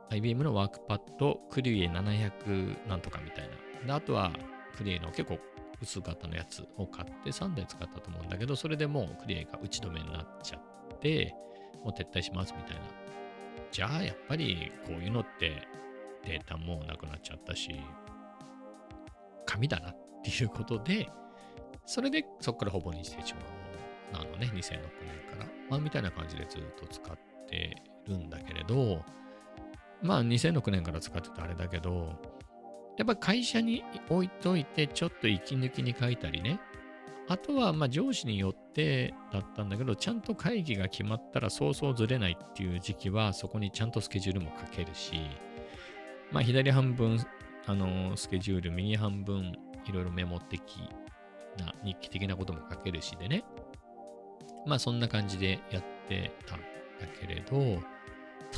[0.10, 3.49] IBM のワークパッド、クリエ700なんとかみたい
[3.81, 3.88] な。
[3.88, 4.31] で、あとは、
[4.75, 5.39] クリエの結構
[5.81, 11.33] 薄型のやつを買って3台使ったと思うんだけど、それでもうクリエが打ち止めになっちゃって、
[11.83, 12.81] もう撤退しますみたいな。
[13.71, 15.67] じゃあ、やっぱりこういうのって
[16.25, 17.79] データもなくなっちゃったし、
[19.45, 21.09] 紙だなっていうことで、
[21.85, 23.35] それでそこからほぼ日手帳
[24.13, 25.45] なのね、2006年から。
[25.69, 27.75] まあ、みたいな感じでずっと使ってて
[28.07, 29.03] るんだけれど、
[30.01, 32.13] まあ2006年から使ってたあれだけど、
[32.97, 36.60] やっぱ会社に置いといてちょっと息抜きに書いたりね。
[37.27, 45.13] あとはまあ上司によってだったんだけど、ちゃんと会議が決まったらそうそうずれないっていう時期はそこにちゃんとスケジュールも書けるし、
[46.31, 47.17] まあ左半分、
[47.65, 50.62] あのスケジュール、右半分いろいろメモ的
[51.58, 53.43] な日記的なことも書けるしでね。
[54.67, 56.65] まあそんな感じでやってたんだ
[57.19, 57.81] けれど、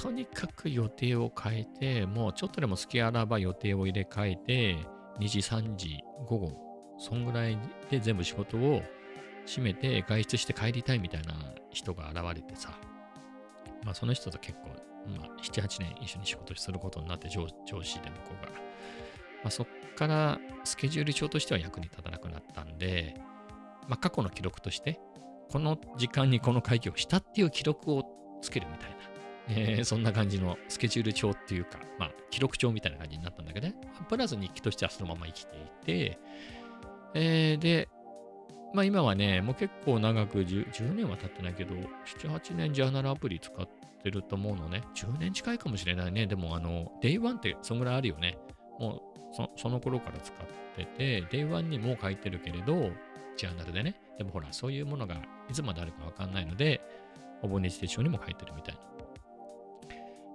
[0.01, 4.77] とにかく予定を変えて、もうちょっとでも隙あらば予定を入れ替えて、
[5.19, 6.51] 2時、3時、午後、
[6.99, 7.57] そんぐらい
[7.89, 8.83] で全部仕事を
[9.47, 11.33] 閉めて外出して帰りたいみたいな
[11.71, 12.69] 人が現れてさ、
[13.83, 14.69] まあその人と結構、
[15.17, 18.51] まあ7、8年一緒に仕事することになって上上司で向こうが。
[18.51, 23.15] まあそっからスケジュール帳としては役に立たなくなったんで、
[23.87, 24.99] まあ過去の記録として、
[25.49, 28.03] この時間にこの会議をしたっていう記録を
[28.43, 28.96] つけるみたいな、
[29.49, 33.75] えー、そんな感じのスケジュール帳っていうか、まあ、記録帳みたいな感じになったんだけどね。
[34.09, 36.19] プラス日記としてはそのまま生きていて、
[37.13, 37.89] えー、で、
[38.73, 43.67] まあ今はね、もう結構長く 10, 10年は経ってないけど、7、8年ジャーナルアプリ使っ
[44.03, 44.83] てると思うのね。
[44.95, 46.27] 10年近いかもしれないね。
[46.27, 48.37] でもあの、Day1 ってそんぐらいあるよね。
[48.79, 50.37] もうそその頃から使っ
[50.75, 52.91] てて、Day1 にも書いてるけれど、
[53.37, 53.95] ジャーナルでね。
[54.17, 55.15] でもほら、そういうものが
[55.49, 56.81] いつまであるかわかんないので、
[57.41, 58.81] ほぼ日手帳にも書いてるみたいな。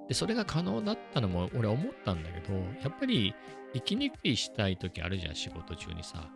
[0.08, 3.34] で、それが可能だったのも俺思ったんだけど、やっぱり
[3.72, 6.28] 息抜きしたい時あるじゃん、仕事中にさ。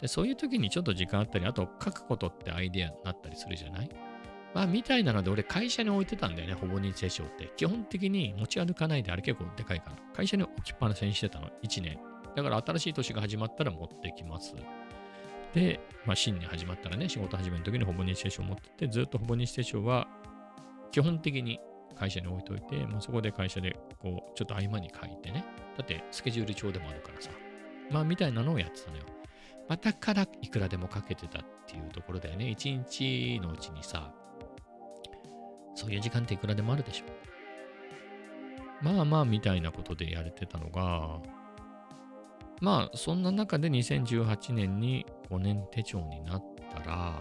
[0.00, 3.90] で、そういう時にちょっと時間あったり、あと書くことってアイデアになったりするじゃない？
[4.54, 7.52] まあ、みたいなので俺会社に置いてたんだよね、ほぼ日手帳って。
[7.56, 9.96] 基本的に持ち歩かないで、あれ結構でかいから。
[10.14, 11.98] 会社に置きっぱなしにしてたの、1年。
[12.34, 14.54] だから新しい年が始まったら持ってきます。
[15.54, 20.08] で、まあ、新年始まったらね、仕事始める時にほぼ日手帳持ってって、ずっとほぼ日手帳は
[20.90, 21.60] 基本的に
[21.92, 25.44] 会社に置いといて、まあ、そこで会社でこう、ちょっと合間に書いてね。
[25.76, 27.30] だってスケジュール帳でもあるからさ。
[27.90, 29.04] まあ、みたいなのをやってたのよ。
[29.68, 32.50] まあ、だからいくらでもかけてたっていうところだよね。
[32.50, 34.12] 一日のうちにさ、
[35.74, 37.04] そういう時間っていくらでもあるでしょ。
[38.82, 41.20] まあまあみたいなことでやれてたのが、
[42.60, 47.14] まあそんな中で2018年に5年手帳になったら、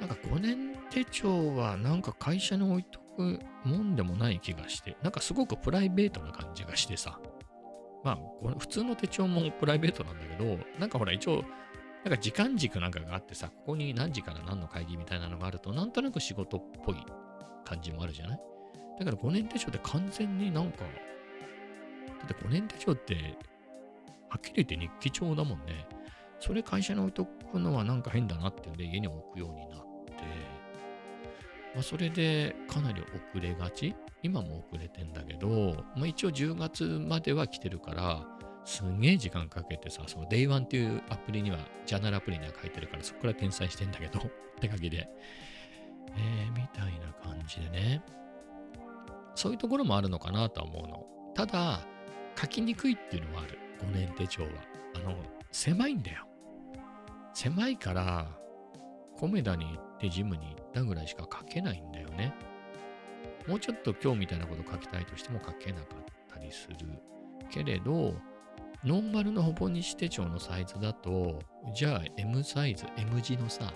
[0.00, 7.18] なんか5年手帳はなんか会社に置いとくもんでもない気がして、なんかすごくプライベートな感じがしてさ。
[8.04, 11.44] まあこれ普通の手帳もプライベートなんだけど、なんかほら一応
[12.04, 16.96] なんか時間軸なんかがあってさ、ここに何時から何の会議みたいなのがあると、なんとなく仕事っぽい
[17.64, 18.40] 感じもあるじゃない？
[18.98, 20.86] だから5年手帳って完全になんか、だ
[22.24, 23.36] って5年手帳って、
[24.28, 25.86] はっきり言って日記帳だもんね。
[26.40, 30.24] それ会社に置いとくのはなんか変だなってんで家に置くようになって、
[31.74, 33.94] まあ、それでかなり遅れがち？
[34.22, 38.24] 今も遅れてんだけど、まあ、一応10月までは来てるから、
[38.64, 44.20] すんげえ時間かけてさ、その Day1 っていうアプリには、ジャーナルアプリには書いてるから、そこから転載してんだけど、
[44.60, 45.08] 手書きで。
[46.14, 48.02] えー、みたいな感じでね。
[49.34, 51.06] そういうところもあるのかなとは思うの。
[51.34, 51.80] ただ、
[52.40, 53.58] 書きにくいっていうのはある。
[53.80, 54.48] 5年手帳は。
[54.94, 55.16] あの、
[55.50, 56.26] 狭いんだよ。
[57.34, 58.28] 狭いから、
[59.16, 62.34] コメダに行ってジムに行ったぐらいしか書けないんだよね。
[63.46, 66.76] もうちょっと今日みたいなこと書きたいとしても書けなかったりする。
[67.50, 68.14] けれど、
[68.84, 71.38] ノーマルのほぼ日手帳のサイズだと、
[71.74, 73.72] じゃあ M サイズ、M 字のさ、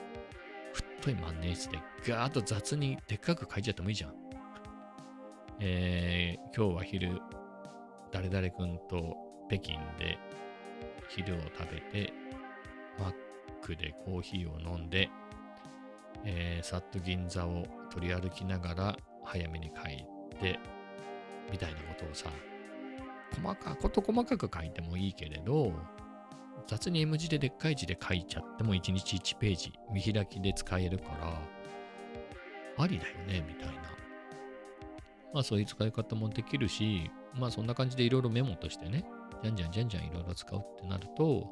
[0.73, 4.15] 太い万年筆でガーッと雑にでっかく書いちゃってもいいじゃん。
[5.61, 7.21] えー、今日は昼、
[8.11, 9.17] 誰々君と
[9.49, 10.19] 北京で
[11.09, 12.13] 昼を食べて、
[12.99, 13.15] マッ
[13.63, 15.09] クでコーヒーを飲んで、
[16.29, 20.59] えー、さっと銀座を取り歩きながら早めに帰って、
[21.53, 22.29] みたいなことをさ、
[23.41, 25.73] 細かこと細かく書いてもいいけれど、
[26.67, 33.75] 雑に M 字ででっかい字で書いちゃっても1日1ページ見開きで使えるから、ありだよね、みたいな。
[35.33, 39.05] まあそういう使い方もできるし、まあそんな感じでいろいろメモとしてね、
[39.45, 41.47] じゃんじゃんじゃんじゃんいろいろ使うってなると、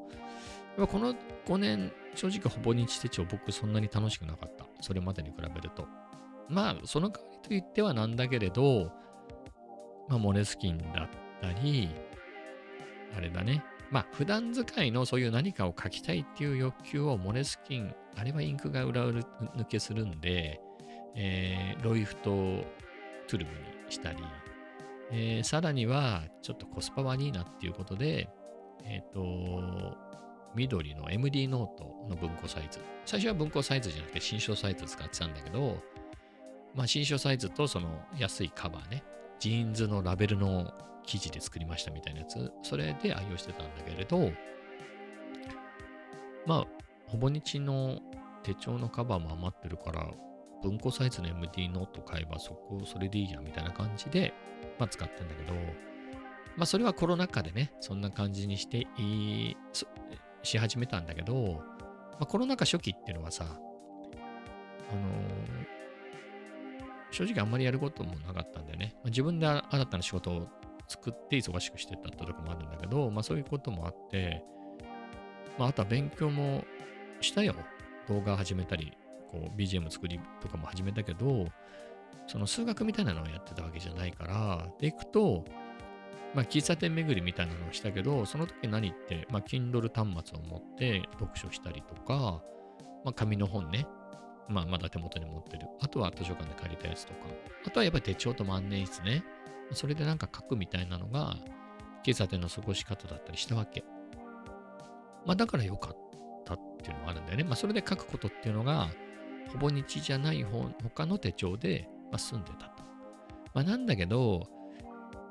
[0.76, 1.14] この
[1.46, 4.66] 5年、正直ほぼ日手帳僕そんなに楽しくなかった。
[4.80, 5.86] それまでに比べると。
[6.48, 8.92] まあその代わりと言ってはなんだけれど、
[10.08, 11.08] まあモレスキンだっ
[11.40, 11.88] たり、
[13.16, 13.64] あれだね。
[13.90, 20.60] まあ普段使いのそういう何かを書きたいっていう欲求をモレスキン、あれはインクが裏抜けするんで、
[21.14, 22.24] えーロイヒト
[23.28, 24.18] トゥルムにしたり、
[25.12, 28.28] えーさらにはちょっとコスパ悪いなっていうことで、
[28.84, 29.96] えっ、と、
[30.54, 32.80] 緑の MD ノートの文庫サイズ。
[33.04, 35.78] 最初は文庫サイズじゃなくて新書サイズ使ってたんだけど、
[36.74, 39.04] まあ新書サイズとその安いカバーね、
[39.38, 40.72] ジーンズのラベルの
[41.06, 44.30] 生地で作りましたみたいなやつ、それで愛用してたんだけれど、
[46.46, 46.66] まあ、
[47.06, 48.00] ほぼ日の
[48.42, 50.10] 手帳のカバーも余ってるから、
[50.62, 54.32] 文庫サイズの MD ノート買えばそこ、それでいいやみたいな感じで、
[54.78, 55.54] まあ使ってんだけど、
[56.56, 59.86] まあそれはコロナ禍でね、そんな感じにしていい、そ
[60.44, 61.62] し始めたんだけど、
[62.12, 63.60] まあコロナ禍初期っていうのはさ、あの
[67.10, 68.92] 正直あんまりやることもなかったんだよね。
[68.96, 70.48] まあ自分で新たな仕事を
[70.86, 74.44] 作って忙しくしてたってとこもあるんだけど、まあそういうこともあって、
[75.58, 76.64] まああとは勉強も
[77.20, 77.54] したよ。
[78.08, 78.92] 動画始めたり、
[79.32, 81.46] こう BGM 作りとかも始めたけど、
[82.26, 85.44] その数学みたいなのをやってたわけじゃないから、で行くと、
[86.34, 92.42] まあ喫茶店巡りみたいなのをしたけど、その時何って、まあ Kindle 端末を持って読書したりとか、
[93.04, 93.86] まあ紙の本ね、
[94.48, 95.66] まあまだ手元に持ってる。
[95.80, 97.20] あとは図書館で借りたやつとか。
[97.66, 99.24] あとはやっぱり手帳と万年筆ね。
[99.72, 101.36] それでなんか書くみたいなのが、
[102.04, 103.84] 喫茶店の過ごし方だったりしたわけ。
[105.24, 105.96] まあだから良かっ
[106.44, 107.44] たっていうのもあるんだよね。
[107.44, 108.90] まあそれで書くことっていうのが、
[109.52, 112.82] ほぼ日じゃない方他の手帳で、まあ、済んでたと。
[113.54, 114.46] まあなんだけど、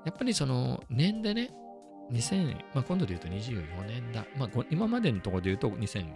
[0.06, 1.50] やっぱりその年でね、
[2.12, 4.26] 2000、まあ今度で言うと24年だ。
[4.38, 6.14] まあ今までのところで言うと2000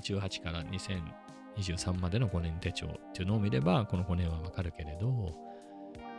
[0.00, 5.32] 2018から2023までの5年手帳っていうのを見れば、この5年はわかるけれど、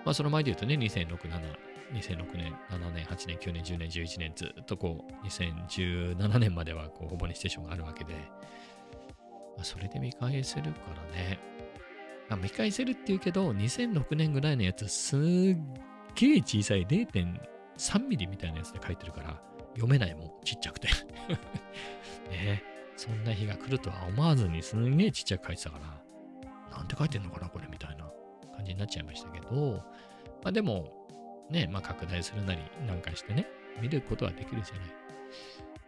[0.04, 1.42] まあその前で言うとね、2006、7、
[1.94, 10.80] 2006年、7年、8年、9年、10年、11年、ずっとこう、2017年まではこうほぼにステーションがあるわけで、まあ、それで見返せるか
[11.12, 11.40] らね。
[12.30, 15.20] まあ、見返せるっていうけど、2006年ぐらいのやつ、すっ
[16.18, 19.40] げえ小さい0.3ミリみたいなやつで書いてるから、
[19.76, 20.88] 読めないもん、ちっちゃくて。
[22.32, 22.64] ね
[22.96, 28.12] そんな日が来るとは思わずにすんげえちっちゃく書いてたから、なんて書いてんのかな、これみたいな
[28.56, 29.84] 感じになっちゃいましたけど、
[30.44, 31.08] まあでも、
[31.52, 33.48] ね、まあ拡大するなりなんかしてね、
[33.80, 34.86] 見ることはできるじゃない。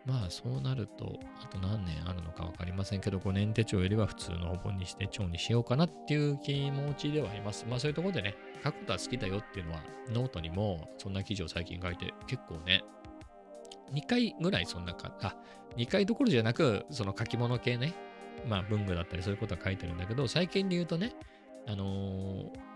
[0.10, 7.66] まあそうなると、あと何年あるのか分かりませんけど、5年手帳よりは普通のほぼ日手帳にしようかなっていう気持ちではあります。
[7.70, 12.84] まあそういうところでね、書くことは好きだよっていうのは、ノートにもそんな記事を最近書いて、結構ね、
[13.94, 15.36] 2回ぐらいそんなか、あ、
[15.78, 17.94] 2回どころじゃなく、その書き物系ね、
[18.48, 21.14] まあ文具だったりそういうことは書いてるんだけど、最近で言うとね、
[21.68, 22.69] あのー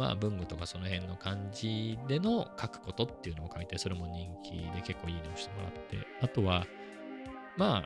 [0.00, 6.66] まあ文具とかその辺の感じでの書くことっていうのを書いて、それも人気で結構いいねをしてもらって、あとは、
[7.58, 7.84] ま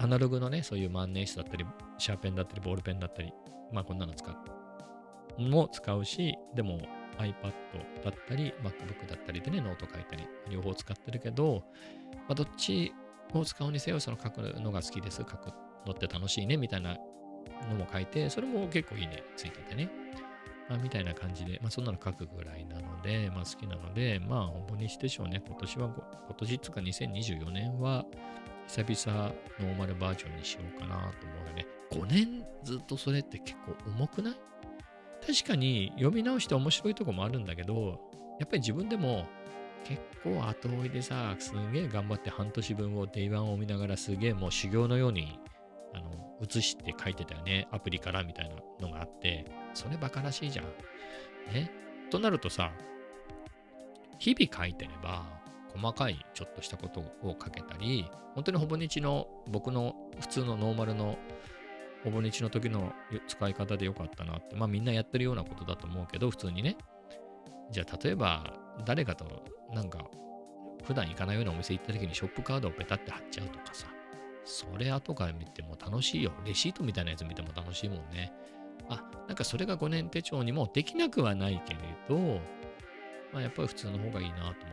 [0.00, 1.64] あ、アナログのね、そういう万年筆だったり、
[1.98, 3.32] シャーペンだったり、ボールペンだったり、
[3.72, 6.80] まあこんなの使う、も使うし、でも
[7.18, 7.52] iPad
[8.02, 11.62] だったり、MacBook だったりでね、ノート書いたり、両方使ってるけど、
[12.26, 12.92] まあどっち
[13.32, 15.52] を使うにせよ、その書くのが好きです、書く
[15.86, 16.96] のって楽しいね、みたいな
[17.68, 19.88] のも書いて、それも結構いいね、ついててね。
[20.68, 25.42] まあ、みたいな感じで、まあ、そんなの書くぐらいなので、まあ、好きなので、まあ、本当にしてしょうね。
[25.46, 28.04] 今年は、今年つか2024年は、
[28.66, 31.66] 久々ノーマルバージョンにしようかなと思うよね。
[31.90, 34.34] 5年ずっとそれって結構重くない？
[35.26, 38.00] 確かに読み直して面白いとこもあるんだけど、
[38.40, 39.26] やっぱり自分でも
[39.84, 45.38] 結構後追いでさ、すげえ頑張って半年分を Day1 を見ながらすげえもう修行のように
[46.40, 47.68] 写して書いてたよね。
[47.70, 50.66] アプリからみたいなのがあって、それバカらしいじゃん。
[51.52, 51.70] ね？
[52.10, 52.72] となるとさ、
[54.18, 55.24] 日々書いてれば、
[55.74, 61.18] 細かいちょっとしたことを書けたり、本当にほぼ日の僕の普通のノーマルの
[62.04, 62.92] ほぼ日の時の
[63.26, 66.76] 使い方でよかったなって、まあみんなやってるようなことだと思うけど、普通にね。
[67.70, 68.52] じゃあ例えば
[68.84, 70.06] 誰かとなんか
[70.84, 73.86] 普段行かないようなお店行った時にショップカードをペタって貼っちゃうとかさ、
[74.44, 76.32] それ後から見ても楽しいよ。
[76.44, 78.32] レシートみたいなやつ見ても楽しいもんね。
[78.88, 82.40] あ、なんかそれが5年手帳にもできなくはないけれど、
[83.32, 84.64] まあやっぱり普通の方がいいなと思って、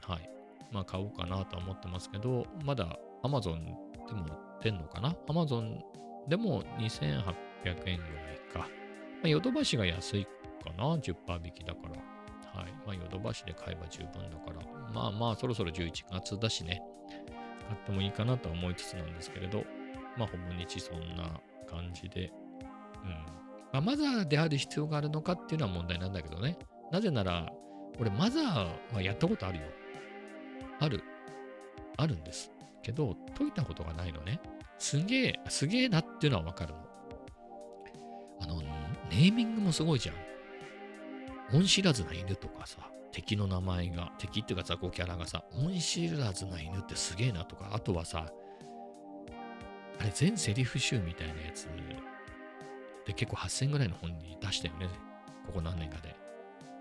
[0.00, 0.30] はい。
[0.70, 3.64] まあ買おうかなと思ってますけど、まだ Amazon
[4.06, 5.78] でも売ってんのかな ?Amazon
[6.28, 7.96] でも2800円ぐらい
[8.52, 8.58] か。
[8.58, 8.66] ま
[9.24, 10.30] あ、ヨドバシが安いか
[10.76, 12.60] な ?10% 引きだから。
[12.60, 12.72] はい。
[12.86, 14.92] まあヨドバシで買えば十分だから。
[14.92, 16.82] まあまあそろそろ11月だしね。
[17.72, 19.64] 買ってもいいかなとは思いつつなんですけれど、
[20.16, 22.32] まあほぼ日そんな感じで、
[23.02, 23.10] うん。
[23.72, 26.58] まあ、マザーである必要があるのかっていうのは問題なんだけどね。
[26.90, 27.50] なぜなら、
[27.98, 29.64] 俺マザーはやったことあるよ。
[30.80, 31.02] ある。
[31.96, 32.50] あるんです。
[32.82, 34.40] けど、解いたことがないのね。
[34.78, 36.80] すげえ、すげえなっていうのはわかるの。
[38.40, 38.60] あの、
[39.10, 40.16] ネーミングもすごいじゃん。
[41.54, 48.26] 恩知らずな犬とかさ、敵の名前が、敵っていうか雑魚キャラがさ、恩知らずな犬ってすげえなとか、あとはさ、
[49.98, 51.68] あれ全セリフ集みたいなやつ
[53.06, 54.88] で結構8000ぐらいの本に出したよね。
[55.46, 56.16] ここ何年かで。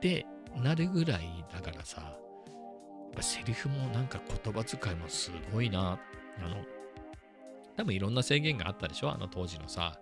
[0.01, 5.99] で、なるぐらいだからさ、やっぱセリフもなんか言葉遣いもすごいな。
[6.39, 6.63] あの、
[7.75, 9.99] 多分いろんな制限があったでしょあの当時のさ。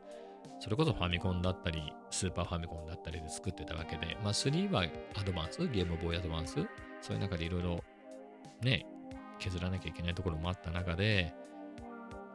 [0.59, 4.83] それこそファミコンだったり、スーパーファミコンだったりで作ってたわけで、まあ3は
[5.15, 6.55] アドバンス、ゲームボーイアドバンス、
[7.01, 7.83] そういう中でいろいろ
[8.61, 8.85] ね、
[9.39, 11.33] 削らなきゃいけないところもあった中で、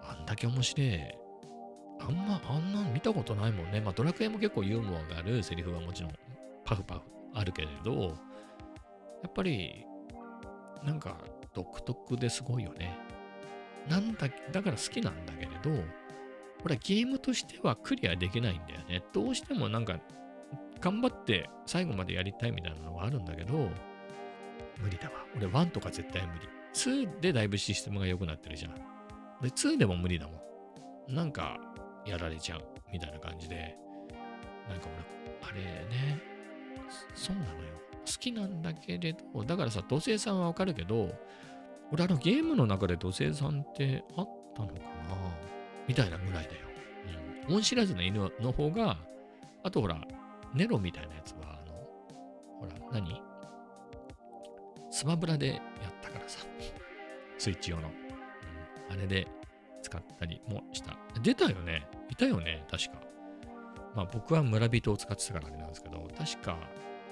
[0.02, 1.00] あんだけ面白い。
[2.00, 3.80] あんま、あんな見たことないもんね。
[3.80, 6.12] まあドラクエも結構ユーモアがあるセリフはもちろん
[6.64, 7.00] パフパフ
[7.34, 9.86] あるけれど、やっぱり、
[10.82, 11.16] なんか
[11.54, 12.96] 独特ですごいよね。
[13.88, 15.82] なんだ、だから好きなんだけれど、
[16.64, 19.02] これゲームとしてはクリアできないんだよね。
[19.12, 20.00] どうしてもなんか、
[20.80, 23.68] 頑張って最後までやりたいみたいなのはあるんだけど、
[24.80, 25.26] 無理だわ。
[25.36, 26.48] 俺1とか絶対無理。
[26.72, 28.74] 2でだいぶシステムが良くなってるじゃん。
[28.74, 28.80] で、
[29.42, 30.40] 2でも無理だも
[31.06, 31.14] ん。
[31.14, 31.60] なんか、
[32.06, 33.76] やられちゃうみたいな感じで、
[34.66, 34.88] なんか
[35.44, 36.18] 俺、あれね、
[37.14, 37.74] そうなのよ。
[38.06, 41.14] 好きなんだけれど、だからさ、土星さんはわかるけど、
[41.92, 44.80] 俺あのゲームの中で土星さんってあったのかな？
[45.86, 46.54] みたいなぐらいだよ。
[47.48, 47.54] うん。
[47.56, 48.98] 恩知らずの犬の方が、
[49.62, 50.00] あとほら、
[50.54, 51.74] ネロみたいなやつは、あの、
[52.60, 53.20] ほら、何？
[54.90, 55.60] スマブラでやっ
[56.00, 56.46] たからさ。
[57.38, 57.88] スイッチ用の。
[57.88, 59.26] うん、あれで
[59.82, 60.96] 使ったりもした。
[61.22, 61.86] 出たよね。
[62.08, 62.64] いたよね。
[62.70, 63.02] 確か。
[63.94, 66.56] まあ僕は村人を使ってたからあれなんですけど、確か、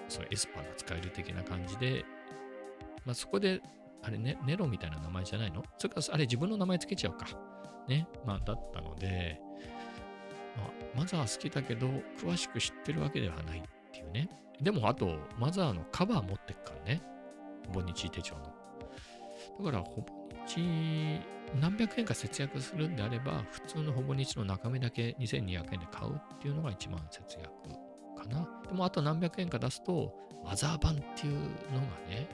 [0.08, 2.04] そう、エスパーが使える的な感じで、
[3.04, 3.60] まあそこで
[4.02, 5.62] あれ、ね、ネロみたいな名前じゃないの？
[5.78, 7.26] それから、あれ自分の名前つけちゃうか。
[7.88, 8.06] ね。
[8.26, 9.40] まあ、だったので、
[10.56, 11.88] まあ、マザー好きだけど、
[12.18, 14.28] 詳しく知ってるわけではないっていうね。
[14.60, 17.02] でも、あと、マザーのカバー持ってっからね。
[17.66, 18.42] ほぼ日手帳の。
[19.64, 20.06] だから、ほぼ
[20.46, 21.20] 日、
[21.60, 27.50] 何百円か節約するんであれば、普通のほぼ日の中身だけ2200円で買うっていうのが一番節約
[28.16, 28.48] かな。
[28.68, 32.28] でも、あと何百円か出すと、マザー版っていうのがね、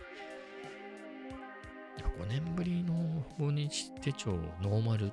[2.20, 2.94] 5年ぶりの
[3.38, 5.10] 訪日手帳ノーマル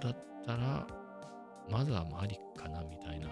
[0.00, 0.86] だったら、
[1.70, 3.28] マザーもありかなみたいな。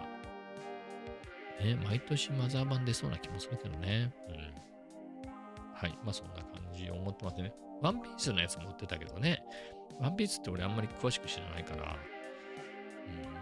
[1.64, 4.12] ね、毎年マザー版出そうな気もするけどね。
[4.28, 4.34] うん。
[5.74, 5.98] はい。
[6.04, 7.52] まあそんな感じ思ってますね。
[7.82, 9.42] ワンピースのやつ持ってたけどね。
[10.00, 11.88] ワンピースって俺あんまり詳しく知らないから、うん、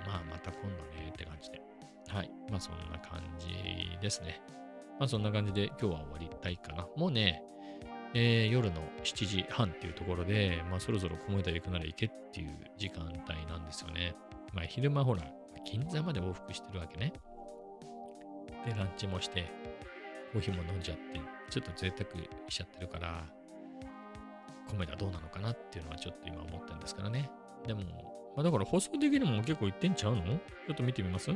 [0.06, 0.68] まあまた今度
[0.98, 1.60] ねって感じで。
[2.08, 2.30] はい。
[2.50, 4.40] まあそんな感じですね。
[4.98, 6.86] まあそんな感じで今日は終わりたいかな。
[6.96, 7.42] もうね、
[8.14, 14.14] えー、夜の7時半っていうところで、まあ、そろそろ小森田行くなら行けっていう時間帯なんですよね。
[14.54, 15.22] まあ、昼間ほら、
[15.64, 17.12] 銀座まで往復してるわけね。
[18.64, 19.44] で、ランチもして、
[20.32, 22.10] コーヒーも飲んじゃって、ちょっと贅沢
[22.48, 23.24] しちゃってるから、
[24.68, 27.30] 小森田どうなのかなっていうのはちょっと今思ったんですからね。
[27.66, 27.82] でも、
[28.36, 30.22] まあ、だから放送できるのも結構いってんちゃうの？
[30.24, 31.30] ちょっと見てみます？
[31.30, 31.34] う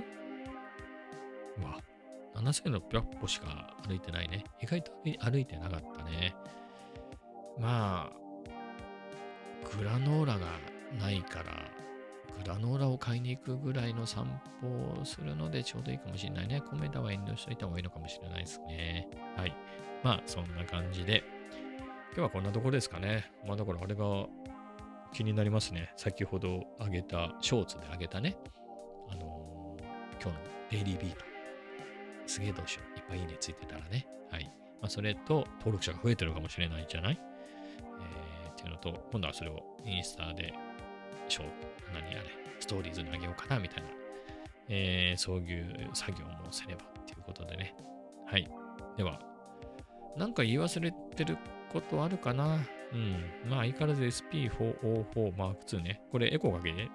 [1.63, 1.79] わ、
[2.37, 4.45] 7600歩しか歩いてないね。
[4.63, 6.35] 意外と歩いてなかったね。
[7.59, 8.21] まあ、
[9.77, 10.47] グラノーラが
[10.99, 11.71] ないから、
[12.43, 16.63] グラノーラを買いに行くぐらいの散歩をするのでちょうどいいかもしれないね。
[16.63, 19.09] コメダは遠慮しといた方がいいのかもしれないですね。
[19.37, 19.55] はい。
[20.03, 21.23] まあ、そんな感じで、
[22.13, 23.31] 今日はこんなところですかね。
[23.47, 24.27] まあ、だからあれが
[25.13, 25.93] 気になりますね。
[25.97, 28.37] 先ほどあげた、ショーツであげたね、
[29.11, 30.35] あのー、今日の
[30.71, 31.30] デイリービート。
[32.31, 32.99] すげえどうしよう。
[32.99, 34.07] いっぱいいいねついてたらね。
[34.31, 34.45] はい。
[34.81, 37.19] まあ、それと、登録者が増えてるかもしれないじゃない？
[37.21, 40.55] えー、っていうのと、今度はそれをインスタで、
[41.29, 41.47] ショー、
[41.93, 43.91] 何あれ、ストーリーズにあげようかな、みたいな、
[44.69, 47.75] えー、そういう作業もすればっていうことでね。
[48.27, 48.49] はい。
[48.97, 49.21] では、
[50.17, 51.37] なんか言い忘れてる
[51.73, 52.61] ことあるかな？
[52.93, 53.25] うん。
[53.51, 56.01] まあ、相変わらず SP404M2 ね。
[56.13, 56.89] これエコーかけて。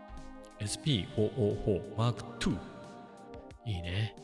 [0.62, 2.58] SP404M2。
[3.66, 4.16] いいね。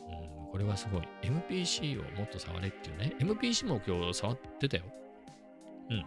[0.52, 1.02] これはすごい。
[1.22, 3.16] MPC をもっと触れっていうね。
[3.18, 4.82] MPC も今日触ってたよ。
[5.88, 6.04] うん。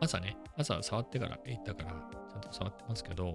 [0.00, 1.90] 朝ね、朝触ってから行ったから、
[2.28, 3.32] ちゃんと触ってますけど、や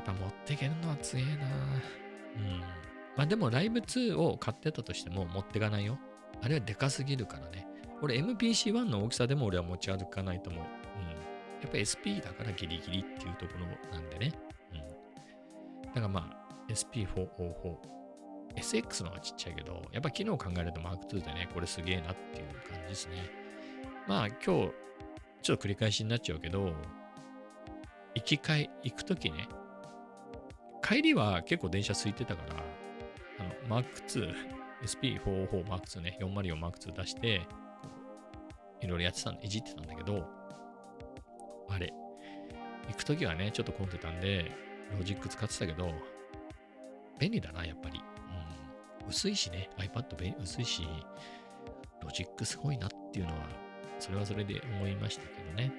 [0.00, 1.46] っぱ持っていけるのは強えな
[2.36, 2.60] うん。
[3.16, 5.98] まあでもライブ2を買ってたとしても持ってかないよ。
[6.42, 7.66] あれはでかすぎるからね。
[8.02, 10.64] 俺 MPC1 の大きさでも俺は持ち歩かないと思う。
[10.64, 10.68] うん。
[11.62, 14.32] やっぱ SP だからギリギリっていうところなんでね。
[14.74, 15.82] うん。
[15.82, 17.98] だからまあ SP444
[18.58, 23.30] SX の方がちっちゃいけど、やっぱ機能考えると Mark2 でね、これすげえなっていう感じですね。
[24.06, 24.70] まあ今日、ちょ
[25.54, 26.72] っと繰り返しになっちゃうけど、
[28.14, 29.48] 行き帰、行くときね、
[30.82, 32.64] 帰りは結構電車空いてたから、
[33.40, 34.34] あの、Mark2、
[34.82, 37.46] SP44 Mark2 ね、404 Mark2 出して、
[38.80, 40.26] いろいろやってたんいじってたんだけど、
[41.68, 41.92] あれ、
[42.88, 44.50] 行くときはね、ちょっと混んでたんで、
[44.96, 45.92] ロジック使ってたけど、
[47.18, 48.00] 便利だな、やっぱり。
[49.08, 50.86] 薄いしね、iPad 薄いし、
[52.02, 53.38] ロジックすごいなっていうのは、
[53.98, 55.72] それはそれで思いましたけどね。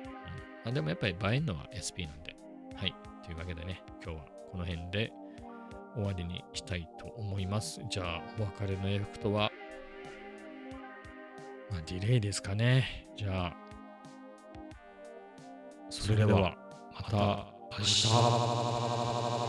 [0.63, 2.35] うん、あでもやっぱり映えるのは SP なんで。
[2.75, 2.95] はい。
[3.23, 5.11] というわけでね、今日はこの辺で
[5.95, 7.81] 終わりにしたいと思います。
[7.89, 9.51] じゃあ、お別れの英服とは、
[11.69, 13.07] まあ、ディレイですかね。
[13.15, 13.53] じゃあ、
[15.89, 16.55] それでは、
[16.95, 19.48] また明日。